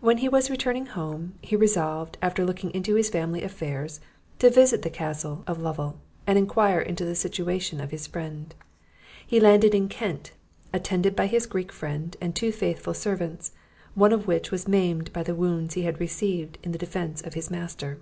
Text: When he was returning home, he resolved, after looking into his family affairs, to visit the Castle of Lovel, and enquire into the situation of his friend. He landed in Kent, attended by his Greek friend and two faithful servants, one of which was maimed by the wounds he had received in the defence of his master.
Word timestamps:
When 0.00 0.18
he 0.18 0.28
was 0.28 0.50
returning 0.50 0.86
home, 0.86 1.34
he 1.42 1.56
resolved, 1.56 2.16
after 2.22 2.44
looking 2.46 2.70
into 2.74 2.94
his 2.94 3.10
family 3.10 3.42
affairs, 3.42 3.98
to 4.38 4.50
visit 4.50 4.82
the 4.82 4.88
Castle 4.88 5.42
of 5.48 5.60
Lovel, 5.60 5.98
and 6.28 6.38
enquire 6.38 6.80
into 6.80 7.04
the 7.04 7.16
situation 7.16 7.80
of 7.80 7.90
his 7.90 8.06
friend. 8.06 8.54
He 9.26 9.40
landed 9.40 9.74
in 9.74 9.88
Kent, 9.88 10.30
attended 10.72 11.16
by 11.16 11.26
his 11.26 11.46
Greek 11.46 11.72
friend 11.72 12.16
and 12.20 12.36
two 12.36 12.52
faithful 12.52 12.94
servants, 12.94 13.50
one 13.96 14.12
of 14.12 14.28
which 14.28 14.52
was 14.52 14.68
maimed 14.68 15.12
by 15.12 15.24
the 15.24 15.34
wounds 15.34 15.74
he 15.74 15.82
had 15.82 15.98
received 15.98 16.58
in 16.62 16.70
the 16.70 16.78
defence 16.78 17.20
of 17.20 17.34
his 17.34 17.50
master. 17.50 17.98